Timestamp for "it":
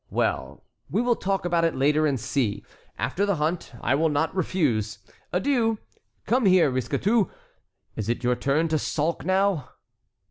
1.63-1.75, 8.09-8.23